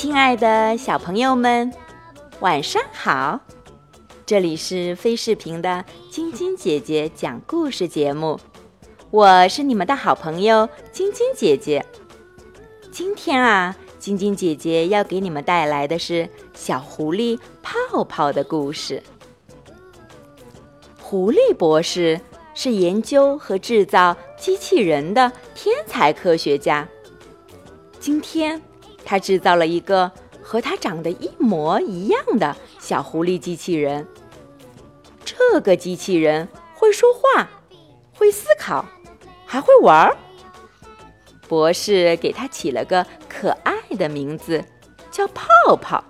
[0.00, 1.70] 亲爱的小朋友们，
[2.40, 3.38] 晚上好！
[4.24, 8.40] 这里是飞视频的晶晶姐姐讲故事节目，
[9.10, 11.84] 我是你们的好朋友晶晶姐姐。
[12.90, 19.02] 今天啊，晶晶姐姐要给你们带来的是小狐狸泡泡的故事。
[20.98, 22.18] 狐狸博士
[22.54, 26.88] 是研究和制造机器人的天才科学家。
[27.98, 28.62] 今天。
[29.10, 30.08] 他制造了一个
[30.40, 34.06] 和他长得一模一样的小狐狸机器人。
[35.24, 37.50] 这个机器人会说话，
[38.14, 38.84] 会思考，
[39.44, 40.16] 还会玩儿。
[41.48, 44.64] 博士给他起了个可爱的名字，
[45.10, 46.04] 叫泡泡。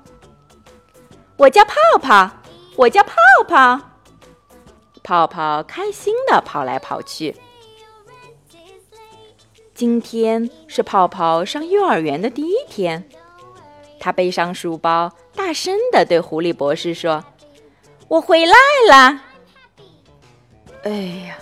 [1.38, 2.30] 我叫泡泡，
[2.76, 3.14] 我叫泡
[3.48, 3.80] 泡。
[5.02, 7.34] 泡泡开心地跑来跑去。
[9.80, 13.02] 今天是泡泡上幼儿园的第一天，
[13.98, 17.24] 他背上书包，大声地对狐狸博士说
[18.06, 18.54] ：“我回来
[18.90, 19.22] 啦！”
[20.84, 20.90] 哎
[21.26, 21.38] 呀，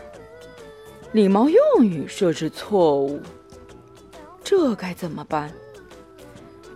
[1.10, 3.20] 礼貌用语设置错误，
[4.44, 5.52] 这该怎么办？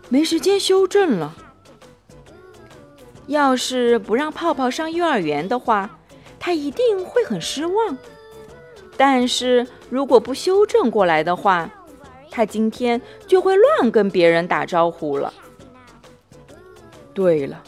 [0.08, 1.32] 没时间修正了。
[3.28, 6.00] 要是不让泡泡上幼儿园的话，
[6.40, 7.96] 他一定会很失望。
[9.04, 11.68] 但是如果不修正过来的话，
[12.30, 15.34] 他今天就会乱跟别人打招呼了。
[17.12, 17.60] 对了，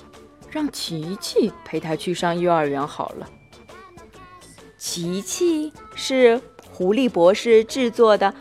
[0.49, 3.29] 让琪琪陪他去上幼儿园好了。
[4.79, 6.41] 琪琪是
[6.71, 8.33] 狐狸博士制作的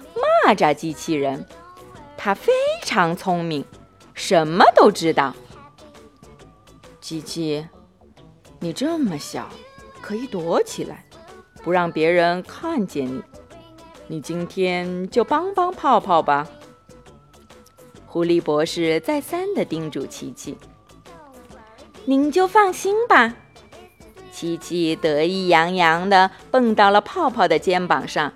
[0.46, 1.44] 蚂蚱机器人，
[2.16, 2.54] 它非
[2.84, 3.66] 常聪明，
[4.14, 5.34] 什么都知道。
[7.02, 7.66] 琪琪，
[8.60, 9.50] 你这么小，
[10.00, 11.04] 可以躲起来。
[11.64, 13.24] 不让别人看见你，
[14.08, 16.46] 你今天就帮帮泡泡吧。
[18.06, 20.58] 狐狸博士再三的叮嘱琪琪
[22.06, 23.36] ：“您就放心吧。”
[24.32, 28.34] 琪琪得意洋洋的蹦到了泡泡的肩膀上。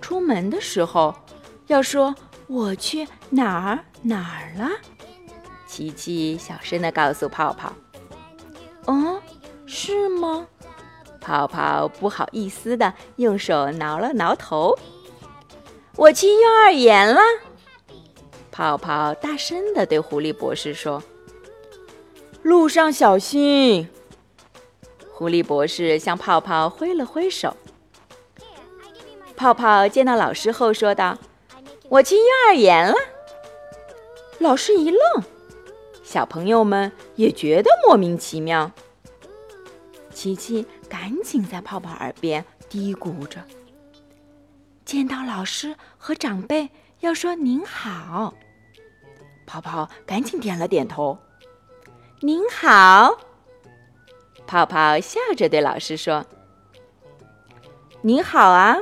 [0.00, 1.14] 出门的时候
[1.68, 2.14] 要说
[2.46, 4.68] ：“我去哪儿哪儿了？”
[5.66, 7.72] 琪琪小声的告诉泡泡。
[8.88, 9.20] 哦，
[9.66, 10.46] 是吗？
[11.20, 14.74] 泡泡不好意思的用手挠了挠头。
[15.94, 17.20] 我去幼儿园了。
[18.50, 21.02] 泡泡大声的对狐狸博士说
[22.42, 23.90] ：“路上小心。”
[25.12, 27.54] 狐狸博士向泡泡挥了挥手。
[29.36, 31.18] 泡泡见到老师后说道
[31.90, 32.94] ：“我去幼儿园了。”
[34.40, 35.00] 老师一愣。
[36.10, 38.72] 小朋友们也觉得莫名其妙。
[40.10, 43.44] 琪琪赶紧在泡泡耳边嘀咕着
[44.86, 46.70] ：“见到老师和长辈
[47.00, 48.32] 要说您好。”
[49.46, 51.18] 泡泡赶紧点了点头
[52.22, 53.18] ：“您好。”
[54.48, 56.24] 泡泡笑着对老师说
[58.00, 58.78] ：“您好啊，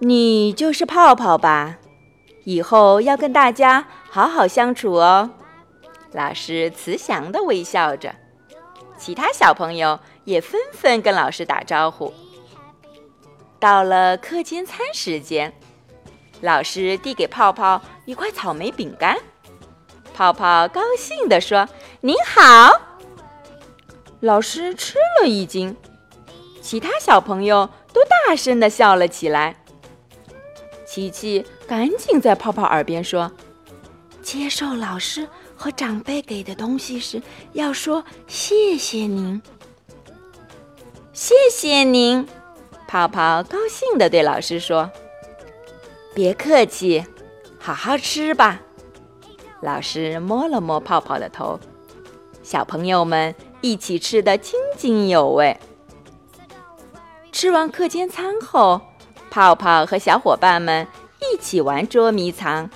[0.00, 1.78] 你就是泡泡吧？
[2.44, 5.30] 以后要跟大家好好相处哦。”
[6.12, 8.14] 老师慈祥的微笑着，
[8.96, 12.12] 其他小朋友也纷纷跟老师打招呼。
[13.60, 15.52] 到了课间餐时间，
[16.40, 19.18] 老师递给泡泡一块草莓饼干，
[20.14, 21.68] 泡泡高兴地说
[22.00, 22.80] ：“您好。”
[24.20, 25.76] 老师吃了一惊，
[26.62, 29.56] 其他小朋友都大声地笑了起来。
[30.86, 33.30] 琪琪赶紧在泡泡耳边说
[34.22, 35.28] ：“接受老师。”
[35.58, 37.20] 和长辈给的东西时，
[37.52, 39.42] 要说谢谢您。
[41.12, 42.26] 谢谢您，
[42.86, 44.88] 泡泡高兴地对老师说
[46.14, 47.04] ：“别客气，
[47.58, 48.60] 好好吃吧。”
[49.60, 51.58] 老师摸了摸泡泡的头，
[52.44, 55.58] 小朋友们一起吃得津津有味。
[57.32, 58.80] 吃完课间餐后，
[59.28, 60.86] 泡泡和小伙伴们
[61.20, 62.70] 一起玩捉迷藏。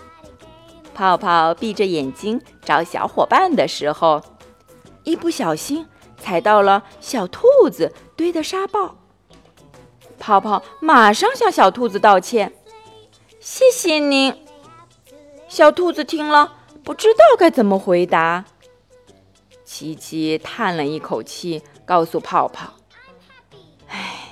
[0.95, 4.23] 泡泡闭着眼睛找小伙伴的时候，
[5.05, 5.87] 一不小心
[6.19, 8.97] 踩到了小兔子堆的沙包。
[10.19, 12.53] 泡泡马上向小兔子道歉
[13.41, 14.35] ：“谢谢您。”
[15.49, 16.55] 小兔子听了
[16.85, 18.45] 不知道该怎么回答。
[19.65, 22.75] 琪琪叹了一口气，告诉泡泡
[23.89, 24.29] ：“哎，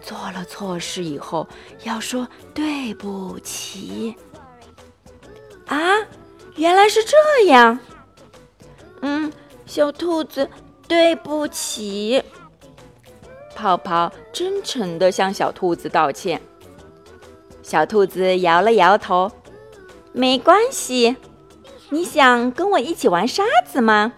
[0.00, 1.46] 做了错事以后
[1.84, 4.16] 要说对不起。”
[6.56, 7.78] 原来是这样。
[9.00, 9.32] 嗯，
[9.66, 10.48] 小兔子，
[10.86, 12.22] 对不起。
[13.54, 16.40] 泡泡真诚地向小兔子道歉。
[17.62, 19.30] 小兔子摇了摇头，
[20.12, 21.16] 没关系。
[21.90, 24.12] 你想跟我一起玩沙子吗？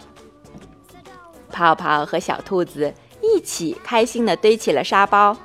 [1.51, 5.37] 泡泡和小兔子一起开心地堆起了沙包。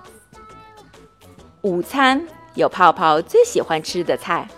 [1.62, 4.48] 午餐有泡泡最喜欢吃的菜，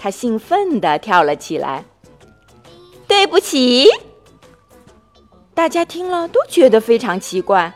[0.00, 1.84] 他兴奋地跳了起来。
[3.06, 3.86] 对不起，
[5.52, 7.74] 大家听了都觉得非常奇怪。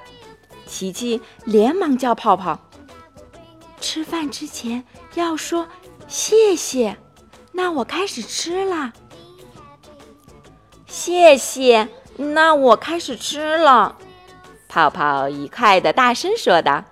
[0.66, 2.58] 琪琪连忙叫泡泡
[3.78, 4.84] ：“吃饭之前
[5.14, 5.68] 要说
[6.08, 6.96] 谢谢。”
[7.52, 8.92] 那我开始吃了。
[10.86, 13.96] 谢谢，那我开始吃了。
[14.68, 16.82] 泡泡愉快的大声说道。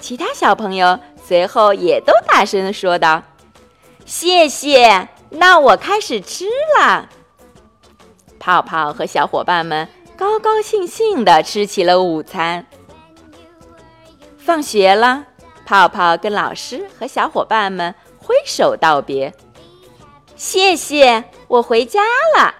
[0.00, 3.22] 其他小朋友随后也都大声说道
[4.04, 6.46] ：“谢谢，那我开始吃
[6.78, 7.08] 了。”
[8.38, 12.66] 泡泡和小伙伴们高高兴兴的吃起了午餐。
[14.36, 15.24] 放学了，
[15.64, 19.32] 泡泡跟老师和小伙伴们挥手道别
[20.36, 22.02] ：“谢谢，我回家
[22.36, 22.54] 了。”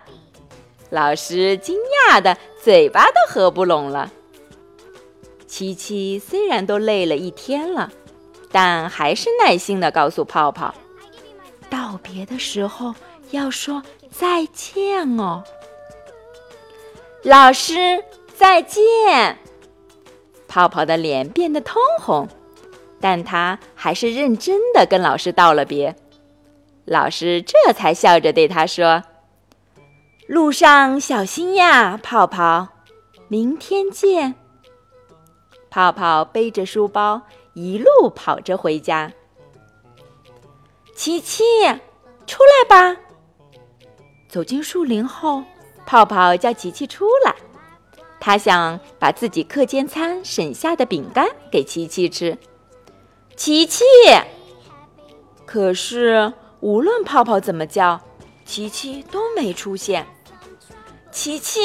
[0.88, 1.76] 老师惊
[2.08, 4.10] 讶的嘴巴都合不拢了。
[5.46, 7.90] 琪琪虽然都累了一天了，
[8.50, 10.74] 但还是耐心的告诉泡泡
[11.74, 12.94] ：“道别的时候
[13.32, 15.42] 要说再见哦。”
[17.24, 19.36] 老师再见。
[20.46, 22.28] 泡泡的脸变得通红，
[23.00, 25.96] 但他还是认真的跟老师道了别。
[26.84, 29.02] 老师这才笑着对他说。
[30.28, 32.68] 路上小心呀，泡泡！
[33.26, 34.36] 明天见。
[35.70, 37.22] 泡泡背着书包
[37.54, 39.12] 一路跑着回家。
[40.94, 41.44] 琪琪，
[42.26, 42.96] 出来吧！
[44.28, 45.42] 走进树林后，
[45.84, 47.34] 泡泡叫琪琪出来。
[48.20, 52.38] 他想把自己课间餐省下的饼干给琪琪吃。
[53.36, 53.84] 琪琪，
[55.44, 58.00] 可是无论泡泡怎么叫，
[58.46, 60.06] 琪琪都没出现。
[61.10, 61.60] 琪琪，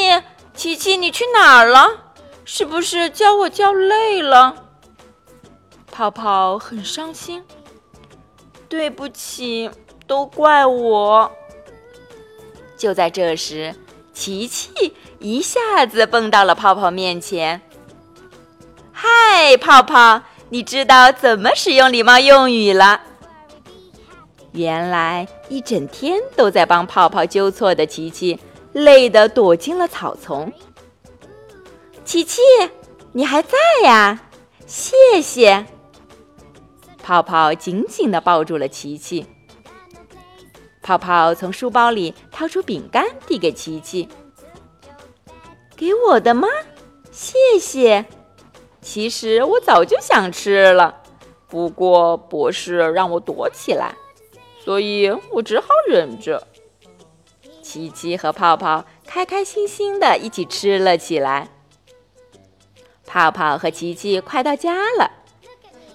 [0.53, 2.13] 琪琪，你去哪儿了？
[2.43, 4.65] 是不是叫我叫累了？
[5.91, 7.45] 泡泡很伤心。
[8.69, 9.69] 对不起，
[10.07, 11.29] 都怪我。
[12.77, 13.75] 就在这时，
[14.13, 17.61] 琪琪一下子蹦到了泡泡面前。
[18.93, 23.01] 嗨，泡泡，你知道怎么使用礼貌用语了？
[24.51, 28.39] 原来一整天都在帮泡泡纠错的琪琪。
[28.71, 30.53] 累得躲进了草丛。
[32.05, 32.39] 琪琪，
[33.13, 34.21] 你还在呀？
[34.67, 35.65] 谢谢。
[37.01, 39.25] 泡泡紧紧地抱住了琪琪。
[40.81, 44.09] 泡泡从书包里掏出饼干，递给琪琪
[45.77, 46.47] ：“给我的吗？
[47.11, 48.05] 谢谢。
[48.81, 51.03] 其实我早就想吃了，
[51.47, 53.95] 不过博士让我躲起来，
[54.63, 56.47] 所以我只好忍着。”
[57.61, 61.49] 琪琪和泡泡开开心心的一起吃了起来。
[63.05, 65.11] 泡泡和琪琪快到家了，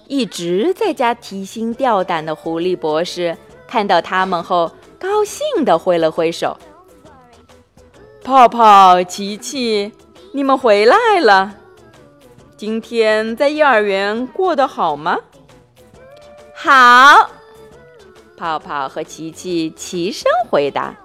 [0.07, 3.35] 一直在家提心吊胆的狐狸博士
[3.67, 6.55] 看到他们后，高兴的挥了挥手
[8.23, 9.91] ：“泡泡、琪琪，
[10.31, 11.55] 你们回来了！
[12.55, 15.17] 今天在幼儿园过得好吗
[16.53, 17.29] ？”“好。”
[18.37, 20.95] 泡泡和琪琪齐声回答。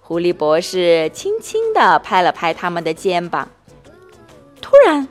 [0.00, 3.48] 狐狸博士轻轻地拍了拍他们的肩膀。
[4.60, 5.06] 突然，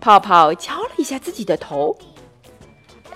[0.00, 1.96] 泡泡敲了一下自己的头。“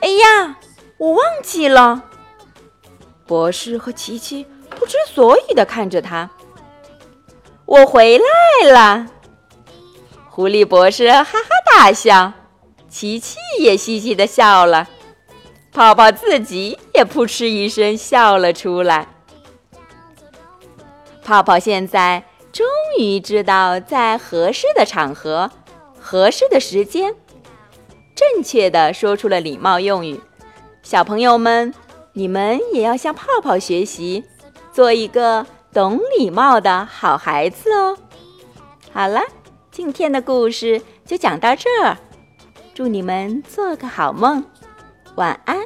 [0.04, 0.58] 哎呀，
[0.98, 2.04] 我忘记了！”
[3.26, 4.46] 博士和琪琪
[4.78, 6.28] 不知所以的看着他。
[7.64, 9.06] “我回来了！”
[10.28, 11.40] 狐狸博士哈哈
[11.74, 12.34] 大笑，
[12.86, 14.90] 琪琪也嘻嘻的笑了，
[15.72, 19.08] 泡泡自己也扑哧一声笑了出来。
[21.24, 22.66] 泡泡现在终
[22.98, 25.50] 于知道，在合适的场合、
[25.98, 27.14] 合适的时间，
[28.14, 30.20] 正确的说出了礼貌用语。
[30.82, 31.74] 小朋友们，
[32.12, 34.24] 你们也要向泡泡学习，
[34.72, 37.96] 做一个懂礼貌的好孩子哦。
[38.92, 39.20] 好了，
[39.70, 41.96] 今天的故事就讲到这儿，
[42.74, 44.44] 祝你们做个好梦，
[45.16, 45.58] 晚安。